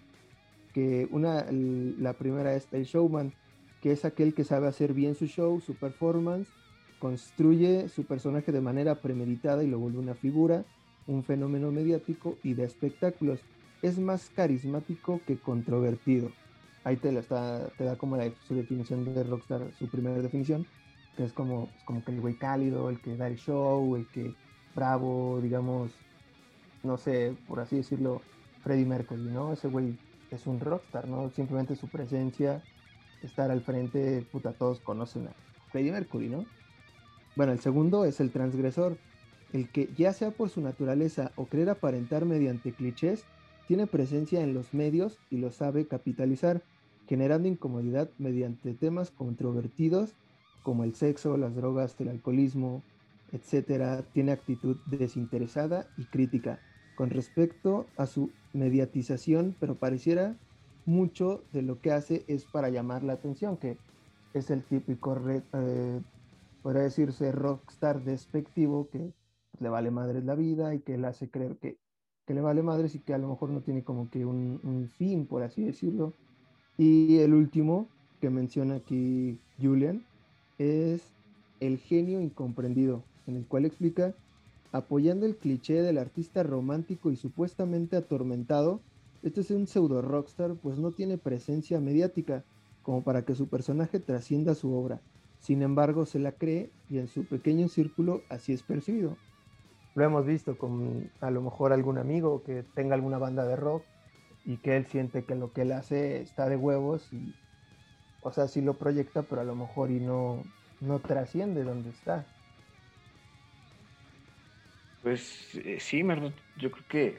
[0.75, 3.33] que una, la primera es el showman,
[3.81, 6.51] que es aquel que sabe hacer bien su show, su performance,
[6.99, 10.67] construye su personaje de manera premeditada y lo vuelve una figura,
[11.09, 13.41] un fenómeno mediático y de espectáculos.
[13.83, 16.31] Es más carismático que controvertido
[16.89, 20.67] ahí te, está, te da como la, su definición de rockstar, su primera definición,
[21.17, 24.07] que es como, pues, como que el güey cálido, el que da el show, el
[24.09, 24.35] que
[24.75, 25.93] bravo, digamos,
[26.83, 28.23] no sé, por así decirlo,
[28.63, 29.53] Freddie Mercury, ¿no?
[29.53, 29.99] Ese güey
[30.31, 31.31] es un rockstar, ¿no?
[31.31, 32.63] Simplemente su presencia,
[33.23, 35.33] estar al frente, puta, todos conocen a
[35.71, 36.47] Freddie Mercury, ¿no?
[37.37, 38.97] Bueno, el segundo es el transgresor,
[39.53, 43.25] el que ya sea por su naturaleza o querer aparentar mediante clichés,
[43.67, 46.63] tiene presencia en los medios y lo sabe capitalizar
[47.09, 50.15] generando incomodidad mediante temas controvertidos
[50.63, 52.83] como el sexo, las drogas, el alcoholismo,
[53.33, 56.61] etcétera, tiene actitud desinteresada y crítica.
[56.97, 60.37] Con respecto a su mediatización, pero pareciera
[60.85, 63.79] mucho de lo que hace es para llamar la atención, que
[64.35, 66.01] es el típico, eh,
[66.63, 69.13] podría decirse, rockstar despectivo que
[69.61, 71.79] le vale madres la vida y que le hace creer que,
[72.27, 74.89] que le vale madres y que a lo mejor no tiene como que un, un
[74.89, 76.13] fin, por así decirlo,
[76.77, 77.89] y el último
[78.21, 80.05] que menciona aquí Julian
[80.59, 81.03] es
[81.61, 84.15] el genio incomprendido, en el cual explica,
[84.73, 88.81] apoyando el cliché del artista romántico y supuestamente atormentado,
[89.23, 92.45] este es un pseudo rockstar pues no tiene presencia mediática
[92.83, 95.01] como para que su personaje trascienda su obra.
[95.41, 99.17] Sin embargo, se la cree y en su pequeño círculo así es percibido.
[99.99, 103.83] Lo hemos visto con a lo mejor algún amigo que tenga alguna banda de rock
[104.45, 107.35] y que él siente que lo que él hace está de huevos y,
[108.23, 110.45] o sea, sí lo proyecta, pero a lo mejor y no,
[110.81, 112.25] no trasciende donde está.
[115.03, 117.19] Pues eh, sí, Merno, yo creo que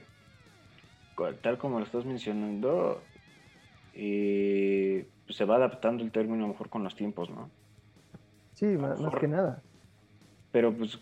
[1.41, 3.01] tal como lo estás mencionando,
[3.93, 7.49] eh, pues se va adaptando el término a lo mejor con los tiempos, ¿no?
[8.53, 9.61] Sí, más, que nada.
[10.53, 10.97] Pero pues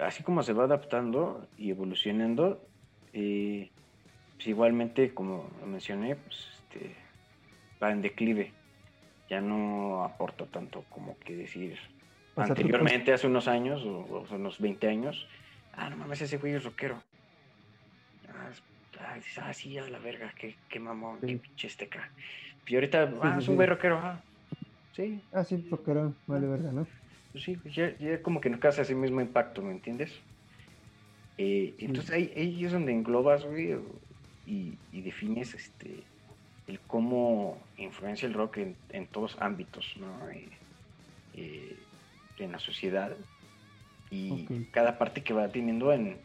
[0.00, 2.66] así como se va adaptando y evolucionando,
[3.12, 3.70] eh,
[4.36, 6.94] pues igualmente, como mencioné, pues este,
[7.82, 8.52] va en declive.
[9.28, 11.78] Ya no aporta tanto como que decir.
[12.36, 15.28] anteriormente, hace unos años, o, hace unos 20 años,
[15.74, 17.02] ah, no mames, ese güey es rockero.
[18.28, 22.10] Ah, ah sí, a la verga, qué, qué mamón, qué pinche este acá.
[22.66, 24.20] Y ahorita, ah, es un güey rockero, ah.
[24.92, 25.22] Sí.
[25.32, 26.86] Ah, sí, rockero, vale verga, ¿no?
[27.32, 30.12] Pues sí, ya, ya como que no causa ese mismo impacto, ¿me entiendes?
[31.38, 33.76] Eh, entonces ahí, ahí, es donde englobas, güey,
[34.46, 36.02] y, defines este,
[36.66, 40.08] el cómo influencia el rock en, todos ámbitos, ¿no?
[41.34, 43.14] en la sociedad
[44.10, 46.16] y cada parte que va teniendo en,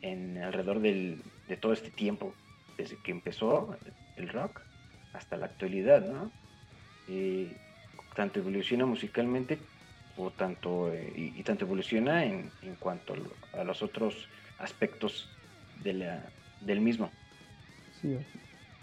[0.00, 2.34] en alrededor del, de todo este tiempo,
[2.78, 3.76] desde que empezó
[4.16, 4.62] el rock
[5.12, 6.30] hasta la actualidad, ¿no?
[8.14, 9.58] tanto evoluciona musicalmente
[10.16, 13.14] o tanto eh, y, tanto evoluciona en, en cuanto
[13.52, 15.28] a los otros aspectos
[15.82, 16.24] de la,
[16.60, 17.10] del mismo.
[18.00, 18.16] Sí,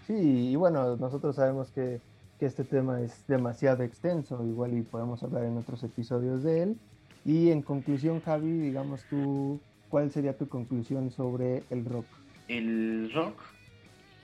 [0.07, 1.99] sí, y bueno, nosotros sabemos que,
[2.39, 6.77] que este tema es demasiado extenso, igual y podemos hablar en otros episodios de él.
[7.25, 12.05] Y en conclusión, Javi, digamos tú, ¿cuál sería tu conclusión sobre el rock?
[12.47, 13.39] El rock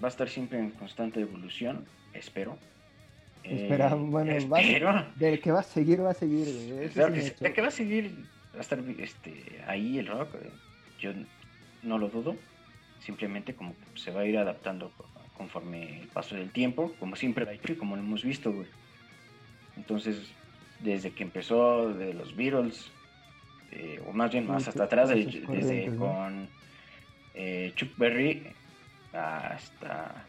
[0.03, 2.57] va a estar siempre en constante evolución, espero.
[3.43, 4.33] Espera, eh, bueno,
[5.15, 6.91] de que va a seguir, va a seguir.
[6.93, 10.35] Claro que, de que va a seguir, va a estar este, ahí el rock,
[10.99, 11.11] yo
[11.83, 12.35] no lo dudo.
[12.99, 14.91] Simplemente como se va a ir adaptando
[15.37, 18.67] conforme el paso del tiempo, como siempre ha hecho y como lo hemos visto, güey.
[19.77, 20.31] Entonces,
[20.81, 22.91] desde que empezó de los Beatles,
[23.71, 26.49] eh, o más bien más hasta atrás, desde con
[27.33, 28.43] eh, Chuck Berry
[29.13, 30.25] hasta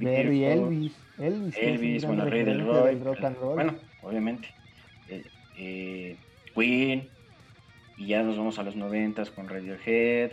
[0.00, 3.54] Berry, Elvis, Elvis, Elvis bueno, rey del rock, and roll.
[3.54, 4.48] bueno, obviamente,
[5.08, 5.24] eh,
[5.56, 6.16] eh,
[6.54, 7.08] Queen,
[7.96, 10.32] y ya nos vamos a los noventas con Radiohead,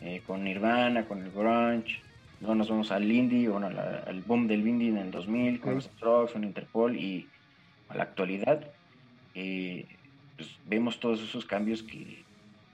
[0.00, 2.00] eh, con Nirvana, con el grunge,
[2.40, 5.84] luego nos vamos al indie, bueno, al boom del indie en el 2000, con los
[5.84, 7.26] Strokes, con Interpol, y
[7.88, 8.60] a la actualidad,
[9.32, 12.24] pues vemos todos esos cambios que,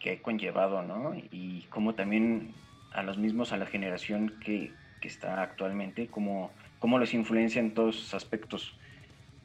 [0.01, 1.15] que he conllevado, ¿no?
[1.31, 2.53] Y como también
[2.95, 7.75] a los mismos, a la generación que, que está actualmente, cómo, cómo los influencia en
[7.75, 8.77] todos esos aspectos.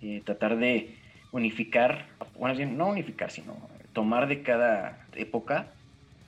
[0.02, 0.96] Eh, tratar de
[1.32, 2.08] unificar,
[2.38, 3.58] bueno, no unificar, sino
[3.94, 5.74] tomar de cada época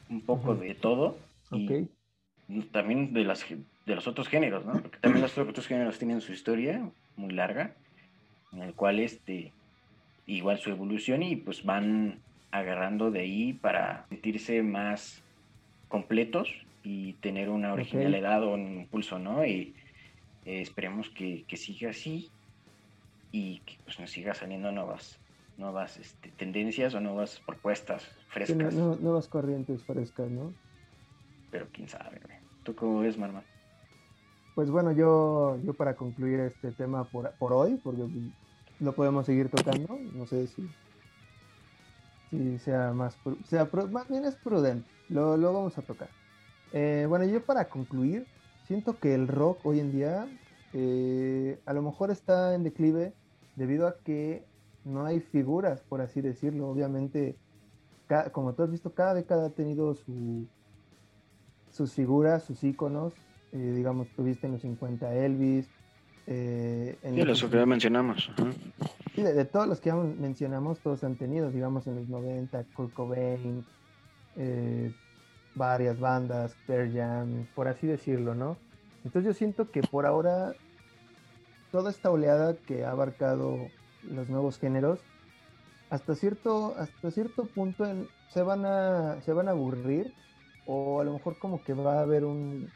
[0.10, 1.18] un poco de todo
[1.52, 4.74] y también de, las, de los otros géneros, ¿no?
[4.74, 7.76] Porque también los otros géneros tienen su historia muy larga
[8.52, 9.54] en el cual este,
[10.26, 12.20] igual su evolución y pues van
[12.52, 15.22] agarrando de ahí para sentirse más
[15.88, 16.50] completos
[16.92, 19.46] y tener una originalidad o un impulso, ¿no?
[19.46, 19.76] Y
[20.46, 22.32] eh, esperemos que, siga así
[23.32, 25.20] y que pues nos siga saliendo nuevas
[25.58, 28.74] nuevas este, tendencias o nuevas propuestas frescas.
[28.74, 30.52] nuevas corrientes frescas, ¿no?
[31.52, 32.22] Pero quién sabe,
[32.64, 33.44] ¿Tú cómo ves, Marma?
[34.56, 38.04] Pues bueno, yo, yo para concluir este tema por, por hoy, porque
[38.80, 40.68] lo podemos seguir tocando, no sé si,
[42.32, 46.10] si sea más, sea, más bien es prudente, lo, lo vamos a tocar.
[46.74, 48.26] Eh, bueno, yo para concluir,
[48.68, 50.28] siento que el rock hoy en día
[50.74, 53.14] eh, a lo mejor está en declive
[53.56, 54.44] debido a que
[54.86, 56.70] no hay figuras, por así decirlo.
[56.70, 57.36] Obviamente,
[58.32, 60.48] como tú has visto, cada década ha tenido su,
[61.72, 63.14] sus figuras, sus íconos,
[63.52, 65.68] eh, digamos, tuviste en los 50 Elvis.
[66.28, 68.32] Eh, en sí, los que ya mencionamos.
[69.16, 72.94] Sí, de, todos los que ya mencionamos, todos han tenido, digamos, en los 90, Kurt
[72.94, 73.66] Cobain,
[74.38, 74.94] eh,
[75.56, 78.58] varias bandas, Pearl Jam, por así decirlo, ¿no?
[79.04, 80.54] Entonces yo siento que por ahora
[81.72, 83.58] toda esta oleada que ha abarcado
[84.04, 85.00] los nuevos géneros,
[85.90, 87.86] hasta cierto, hasta cierto punto
[88.30, 90.14] se, van a, se van a aburrir
[90.66, 92.70] o a lo mejor como que va a haber un,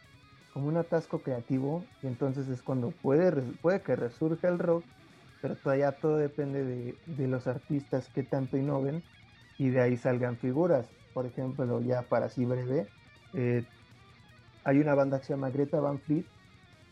[0.53, 3.31] como un atasco creativo y entonces es cuando puede,
[3.61, 4.83] puede que resurja el rock,
[5.41, 9.03] pero todavía todo depende de, los artistas que tanto innoven
[9.57, 10.87] y de ahí salgan figuras.
[11.13, 12.87] Por ejemplo, ya para así breve,
[13.33, 13.65] eh,
[14.63, 16.25] hay una banda que se llama Greta Van Fleet,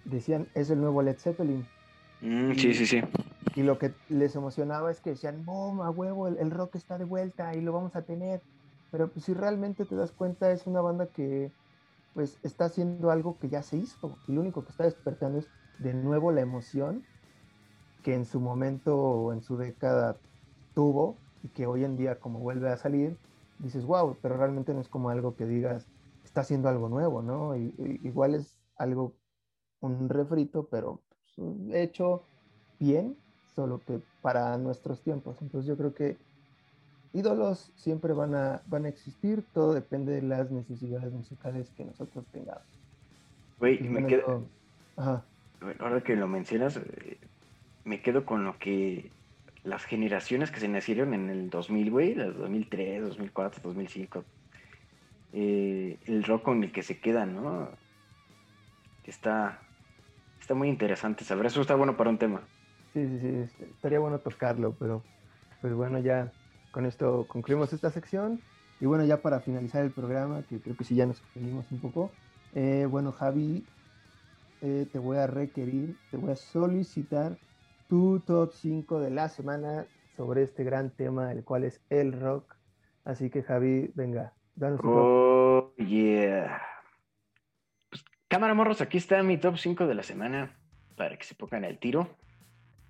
[0.05, 1.65] decían es el nuevo Led Zeppelin.
[2.21, 3.01] Mm, sí, sí, sí.
[3.55, 6.97] Y lo que les emocionaba es que decían, boom, a huevo, el, el, rock está
[6.97, 8.41] de vuelta y lo vamos a tener.
[8.91, 11.51] Pero pues si realmente te das cuenta, es una banda que
[12.13, 14.17] pues está haciendo algo que ya se hizo.
[14.27, 15.47] Y lo único que está despertando es
[15.79, 17.03] de nuevo la emoción
[18.03, 20.17] que en su momento o en su década
[20.73, 23.17] tuvo y que hoy en día como vuelve a salir,
[23.61, 25.87] dices, wow, pero realmente no es como algo que digas,
[26.23, 27.55] está haciendo algo nuevo, ¿no?
[27.55, 29.13] Y, igual es algo,
[29.79, 31.01] un refrito, pero
[31.35, 32.23] pues, hecho
[32.79, 33.15] bien,
[33.55, 35.41] solo que para nuestros tiempos.
[35.41, 36.17] Entonces yo creo que
[37.13, 42.25] ídolos siempre van a, van a existir, todo depende de las necesidades musicales que nosotros
[42.31, 42.63] tengamos.
[43.59, 44.43] Güey, me quedo...
[45.79, 47.17] Ahora que lo mencionas, eh,
[47.83, 49.11] me quedo con lo que
[49.63, 54.23] las generaciones que se nacieron en el 2000, güey, 2003, 2004, 2005,
[55.33, 57.69] el rock con el que se quedan, ¿no?
[59.05, 59.59] Está,
[60.39, 62.41] está muy interesante saber, eso está bueno para un tema.
[62.93, 65.01] Sí, sí, sí, estaría bueno tocarlo, pero
[65.61, 66.31] pues bueno, ya
[66.71, 68.41] con esto concluimos esta sección.
[68.79, 71.79] Y bueno, ya para finalizar el programa, que creo que sí ya nos extendimos un
[71.79, 72.11] poco.
[72.55, 73.63] Eh, bueno, Javi,
[74.61, 77.37] eh, te voy a requerir, te voy a solicitar
[77.91, 79.85] tu top 5 de la semana
[80.15, 82.55] sobre este gran tema, el cual es el rock.
[83.03, 86.61] Así que Javi, venga, danos un Oh, yeah.
[87.89, 90.57] Pues, cámara morros, aquí está mi top 5 de la semana
[90.95, 92.07] para que se pongan al tiro.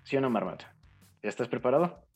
[0.04, 0.72] ¿Sí o no, Marmota?
[1.20, 2.06] ¿Ya estás preparado?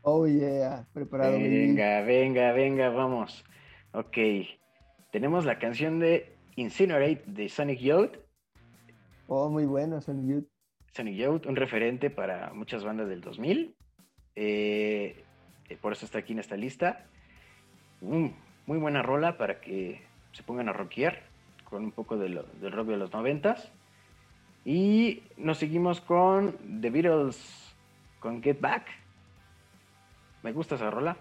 [0.00, 1.32] Oh, yeah, preparado.
[1.32, 3.44] Venga, venga, venga, vamos.
[3.92, 4.16] Ok.
[5.12, 8.16] Tenemos la canción de Incinerate de Sonic Youth.
[9.26, 10.53] Oh, muy bueno, Sonic Youth.
[10.94, 13.74] Sonic Youth, un referente para muchas bandas del 2000.
[14.36, 15.24] Eh,
[15.68, 17.06] eh, por eso está aquí en esta lista.
[18.00, 18.28] Mm,
[18.66, 21.22] muy buena rola para que se pongan a rockear
[21.64, 23.72] con un poco de lo- del rock de los noventas.
[24.64, 27.74] Y nos seguimos con The Beatles,
[28.20, 28.86] con Get Back.
[30.42, 31.16] Me gusta esa rola.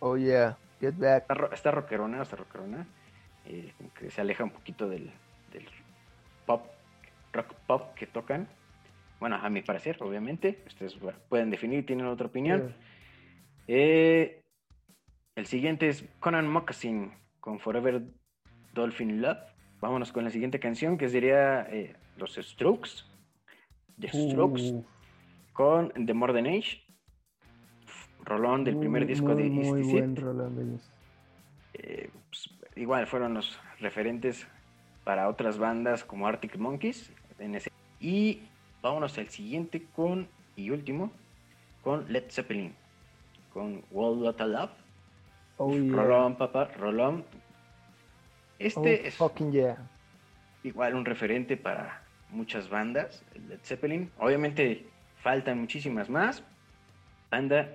[0.00, 1.22] Oh, yeah, get back.
[1.30, 2.86] está, está rockerona, está rockerona.
[3.46, 5.10] eh, que se aleja un poquito del,
[5.52, 5.66] del
[6.46, 6.66] pop,
[7.32, 8.48] rock pop que tocan.
[9.20, 10.62] Bueno, a mi parecer, obviamente.
[10.66, 10.96] Ustedes
[11.28, 12.74] pueden definir, tienen otra opinión.
[13.66, 14.42] Eh,
[15.36, 18.02] el siguiente es Conan Moccasin con Forever
[18.72, 19.38] Dolphin Love.
[19.80, 23.04] Vámonos con la siguiente canción que sería eh, Los Strokes.
[23.98, 24.84] The Strokes Uh,
[25.52, 26.82] con The Modern Age.
[28.24, 30.90] Rolón del primer muy, disco de muy, Muy buen Roland Ellis.
[31.74, 34.46] Eh, pues, igual fueron los referentes
[35.04, 37.12] para otras bandas como Arctic Monkeys.
[37.38, 38.42] en ese- Y
[38.84, 41.10] vámonos al siguiente con, y último,
[41.82, 42.74] con Led Zeppelin,
[43.52, 44.70] con World What a Love.
[45.56, 45.96] Oh, yeah.
[45.96, 47.24] Rolón, papá, Rolón.
[48.58, 49.78] Este Oh, es fucking yeah.
[50.62, 54.10] igual un referente para muchas bandas, Led Zeppelin.
[54.18, 54.86] Obviamente
[55.22, 56.44] faltan muchísimas más.
[57.30, 57.74] Banda,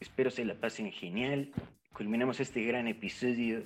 [0.00, 1.50] espero se la pasen genial.
[1.92, 3.64] Culminamos este gran episodio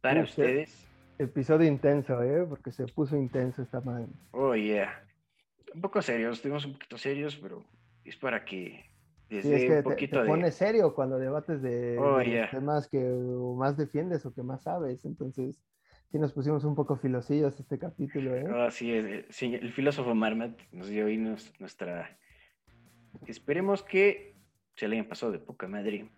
[0.00, 0.86] para ustedes.
[1.18, 2.46] Episodio intenso, ¿eh?
[2.48, 4.06] Porque se puso intenso esta madre.
[4.30, 5.02] Oh, yeah.
[5.76, 7.62] Un poco serios, estuvimos un poquito serios, pero
[8.02, 8.82] es para que
[9.28, 10.30] Sí, desde es que un te, poquito te de...
[10.30, 12.50] pones serio cuando debates de, Oh, de los yeah.
[12.50, 15.04] temas que más defiendes o que más sabes.
[15.04, 15.62] Entonces,
[16.10, 18.70] sí nos pusimos un poco filosillos este capítulo, ¿eh?
[18.70, 22.18] Sí, es- eh, sí, el filósofo Marmat nos dio hoy nos- nuestra...
[23.26, 24.34] Esperemos que
[24.76, 26.10] se le hayan pasado de poca madre.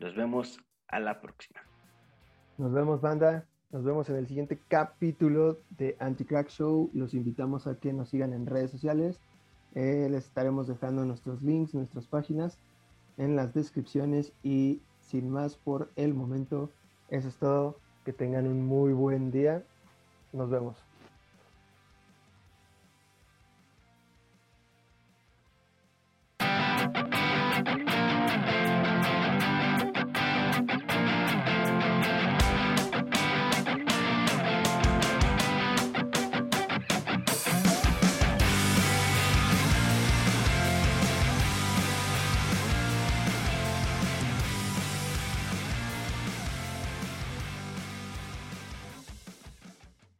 [0.00, 0.58] Nos vemos
[0.88, 1.60] a la próxima.
[2.58, 3.46] Nos vemos, banda.
[3.70, 6.90] Nos vemos en el siguiente capítulo de Anti-Crack Show.
[6.92, 9.18] Los invitamos a que nos sigan en redes sociales.
[9.74, 12.58] Eh, les estaremos dejando nuestros links, nuestras páginas
[13.18, 14.32] en las descripciones.
[14.42, 16.70] Y sin más por el momento,
[17.08, 17.78] eso es todo.
[18.04, 19.64] Que tengan un muy buen día.
[20.32, 20.76] Nos vemos.